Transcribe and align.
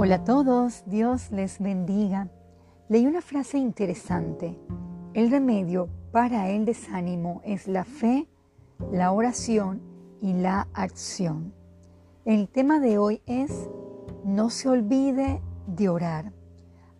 Hola 0.00 0.14
a 0.14 0.24
todos, 0.24 0.84
Dios 0.86 1.32
les 1.32 1.58
bendiga. 1.58 2.30
Leí 2.88 3.04
una 3.08 3.20
frase 3.20 3.58
interesante. 3.58 4.56
El 5.12 5.28
remedio 5.28 5.88
para 6.12 6.50
el 6.50 6.64
desánimo 6.64 7.40
es 7.44 7.66
la 7.66 7.82
fe, 7.82 8.28
la 8.92 9.10
oración 9.10 9.82
y 10.22 10.34
la 10.34 10.68
acción. 10.72 11.52
El 12.24 12.48
tema 12.48 12.78
de 12.78 12.96
hoy 12.96 13.22
es 13.26 13.68
no 14.22 14.50
se 14.50 14.68
olvide 14.68 15.42
de 15.66 15.88
orar. 15.88 16.32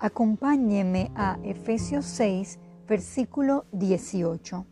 Acompáñeme 0.00 1.12
a 1.14 1.38
Efesios 1.44 2.04
6, 2.04 2.58
versículo 2.88 3.66
18. 3.70 4.66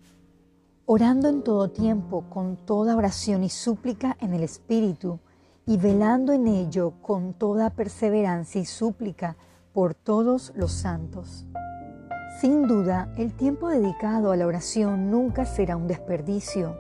Orando 0.85 1.29
en 1.29 1.45
todo 1.45 1.71
tiempo, 1.71 2.25
con 2.29 2.57
toda 2.57 2.97
oración 2.97 3.45
y 3.45 3.51
súplica 3.51 4.17
en 4.21 4.35
el 4.35 4.43
Espíritu, 4.43 5.21
y 5.67 5.79
velando 5.79 6.33
en 6.33 6.47
ello 6.47 6.93
con 7.03 7.35
toda 7.35 7.71
perseverancia 7.71 8.61
y 8.61 8.65
súplica 8.65 9.37
por 9.73 9.95
todos 9.95 10.53
los 10.55 10.71
santos. 10.71 11.45
Sin 12.41 12.69
duda, 12.69 13.13
el 13.17 13.35
tiempo 13.35 13.69
dedicado 13.69 14.31
a 14.31 14.37
la 14.37 14.47
oración 14.47 15.11
nunca 15.11 15.45
será 15.45 15.77
un 15.77 15.89
desperdicio. 15.89 16.77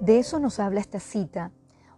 De 0.00 0.18
eso 0.18 0.38
nos 0.38 0.60
habla 0.60 0.80
esta 0.80 1.00
cita. 1.00 1.52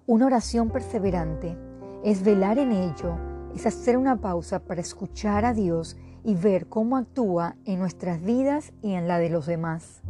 Una 0.06 0.27
oración 0.27 0.70
perseverante 0.70 1.59
es 2.05 2.23
velar 2.23 2.59
en 2.59 2.73
ello, 2.73 3.17
es 3.55 3.67
hacer 3.67 3.97
una 3.97 4.20
pausa 4.20 4.61
para 4.61 4.81
escuchar 4.81 5.45
a 5.45 5.53
Dios 5.53 5.97
y 6.23 6.37
ver 6.37 6.69
cómo 6.69 6.97
actúa 6.97 7.56
en 7.65 7.81
nuestras 7.81 8.23
vidas 8.23 8.73
y 8.83 8.92
en 8.92 9.09
la 9.09 9.19
de 9.19 9.31
los 9.31 9.47
demás. 9.47 10.03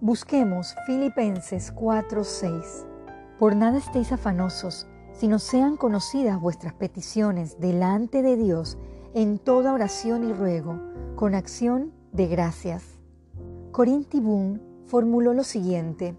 Busquemos 0.00 0.74
Filipenses 0.86 1.70
4:6. 1.74 2.86
Por 3.38 3.56
nada 3.56 3.78
estéis 3.78 4.12
afanosos, 4.12 4.86
sino 5.14 5.38
sean 5.38 5.76
conocidas 5.76 6.40
vuestras 6.40 6.74
peticiones 6.74 7.58
delante 7.58 8.22
de 8.22 8.36
Dios 8.36 8.78
en 9.14 9.38
toda 9.38 9.72
oración 9.72 10.28
y 10.28 10.32
ruego, 10.32 10.78
con 11.16 11.34
acción 11.34 11.92
de 12.12 12.26
gracias. 12.26 12.84
Corinti 13.72 14.20
Boone 14.20 14.60
formuló 14.86 15.32
lo 15.32 15.44
siguiente: 15.44 16.16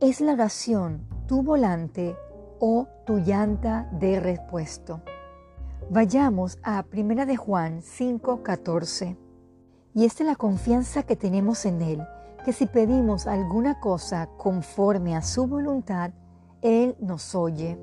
Es 0.00 0.20
la 0.20 0.34
oración 0.34 1.06
tu 1.26 1.42
volante 1.42 2.16
o 2.58 2.86
tu 3.06 3.18
llanta 3.18 3.88
de 3.92 4.20
repuesto. 4.20 5.00
Vayamos 5.88 6.58
a 6.62 6.84
1 6.92 7.26
de 7.26 7.36
Juan 7.36 7.82
5:14. 7.82 9.16
Y 9.94 10.04
esta 10.04 10.22
es 10.22 10.28
la 10.28 10.36
confianza 10.36 11.02
que 11.02 11.16
tenemos 11.16 11.66
en 11.66 11.82
Él, 11.82 12.02
que 12.44 12.52
si 12.52 12.66
pedimos 12.66 13.26
alguna 13.26 13.80
cosa 13.80 14.28
conforme 14.36 15.16
a 15.16 15.22
su 15.22 15.46
voluntad, 15.46 16.12
Él 16.62 16.96
nos 17.00 17.34
oye. 17.34 17.78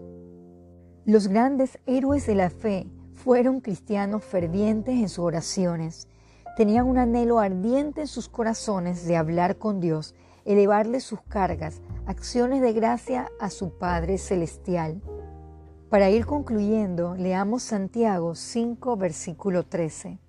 Los 1.07 1.29
grandes 1.29 1.79
héroes 1.85 2.27
de 2.27 2.35
la 2.35 2.49
fe 2.49 2.85
fueron 3.13 3.61
cristianos 3.61 4.25
fervientes 4.25 4.95
en 4.95 5.07
sus 5.07 5.19
oraciones. 5.19 6.09
Tenían 6.57 6.85
un 6.85 6.97
anhelo 6.97 7.39
ardiente 7.39 8.01
en 8.01 8.07
sus 8.07 8.27
corazones 8.27 9.07
de 9.07 9.15
hablar 9.15 9.57
con 9.57 9.79
Dios, 9.79 10.15
elevarle 10.43 10.99
sus 10.99 11.21
cargas, 11.21 11.79
acciones 12.07 12.61
de 12.61 12.73
gracia 12.73 13.29
a 13.39 13.49
su 13.49 13.69
Padre 13.69 14.17
Celestial. 14.17 15.01
Para 15.89 16.09
ir 16.09 16.25
concluyendo, 16.25 17.15
leamos 17.15 17.63
Santiago 17.63 18.35
5, 18.35 18.97
versículo 18.97 19.63
13. 19.63 20.19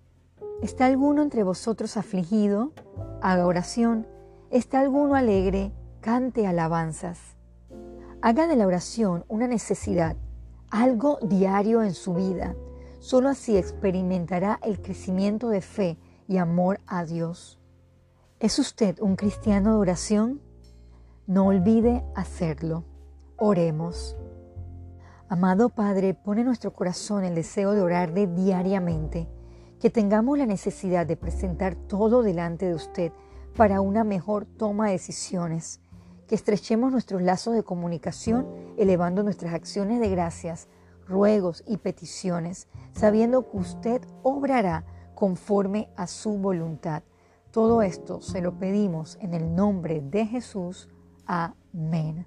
¿Está 0.62 0.86
alguno 0.86 1.22
entre 1.22 1.42
vosotros 1.42 1.96
afligido? 1.96 2.70
Haga 3.20 3.46
oración. 3.46 4.06
¿Está 4.48 4.78
alguno 4.78 5.16
alegre? 5.16 5.72
Cante 6.00 6.46
alabanzas. 6.46 7.18
Haga 8.22 8.46
de 8.46 8.54
la 8.54 8.68
oración 8.68 9.24
una 9.26 9.48
necesidad 9.48 10.16
algo 10.70 11.18
diario 11.22 11.82
en 11.82 11.94
su 11.94 12.14
vida. 12.14 12.54
Solo 13.00 13.28
así 13.28 13.56
experimentará 13.56 14.58
el 14.62 14.80
crecimiento 14.80 15.48
de 15.48 15.60
fe 15.60 15.98
y 16.26 16.36
amor 16.38 16.80
a 16.86 17.04
Dios. 17.04 17.58
¿Es 18.40 18.58
usted 18.58 18.98
un 19.00 19.16
cristiano 19.16 19.72
de 19.72 19.78
oración? 19.78 20.40
No 21.26 21.46
olvide 21.46 22.04
hacerlo. 22.14 22.84
Oremos. 23.36 24.16
Amado 25.28 25.68
Padre, 25.68 26.14
pone 26.14 26.40
en 26.40 26.46
nuestro 26.46 26.72
corazón 26.72 27.24
el 27.24 27.34
deseo 27.34 27.72
de 27.72 27.82
orarle 27.82 28.26
diariamente, 28.26 29.28
que 29.80 29.90
tengamos 29.90 30.38
la 30.38 30.46
necesidad 30.46 31.06
de 31.06 31.16
presentar 31.16 31.74
todo 31.74 32.22
delante 32.22 32.66
de 32.66 32.74
usted 32.74 33.12
para 33.56 33.80
una 33.80 34.04
mejor 34.04 34.46
toma 34.46 34.86
de 34.86 34.92
decisiones 34.92 35.80
que 36.28 36.34
estrechemos 36.34 36.92
nuestros 36.92 37.22
lazos 37.22 37.54
de 37.54 37.64
comunicación, 37.64 38.46
elevando 38.76 39.22
nuestras 39.22 39.54
acciones 39.54 39.98
de 39.98 40.10
gracias, 40.10 40.68
ruegos 41.06 41.64
y 41.66 41.78
peticiones, 41.78 42.68
sabiendo 42.92 43.50
que 43.50 43.56
usted 43.56 44.02
obrará 44.22 44.84
conforme 45.14 45.88
a 45.96 46.06
su 46.06 46.38
voluntad. 46.38 47.02
Todo 47.50 47.82
esto 47.82 48.20
se 48.20 48.42
lo 48.42 48.58
pedimos 48.58 49.18
en 49.20 49.34
el 49.34 49.54
nombre 49.54 50.02
de 50.02 50.26
Jesús. 50.26 50.88
Amén. 51.26 52.26